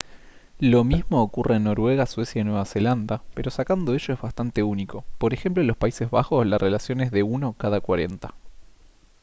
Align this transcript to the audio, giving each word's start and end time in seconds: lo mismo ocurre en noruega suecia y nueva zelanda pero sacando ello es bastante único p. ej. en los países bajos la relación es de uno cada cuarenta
lo 0.57 0.83
mismo 0.83 1.21
ocurre 1.21 1.57
en 1.57 1.65
noruega 1.65 2.07
suecia 2.07 2.41
y 2.41 2.43
nueva 2.43 2.65
zelanda 2.65 3.21
pero 3.35 3.51
sacando 3.51 3.93
ello 3.93 4.15
es 4.15 4.19
bastante 4.21 4.63
único 4.63 5.03
p. 5.19 5.27
ej. 5.29 5.45
en 5.55 5.67
los 5.67 5.77
países 5.77 6.09
bajos 6.09 6.43
la 6.47 6.57
relación 6.57 7.01
es 7.01 7.11
de 7.11 7.21
uno 7.21 7.53
cada 7.53 7.81
cuarenta 7.81 8.33